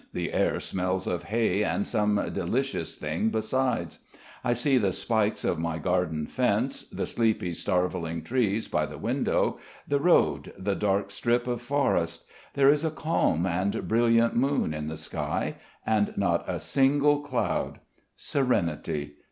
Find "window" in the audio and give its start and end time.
8.97-9.59